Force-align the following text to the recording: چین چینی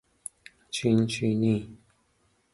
چین 0.69 1.07
چینی 1.07 1.77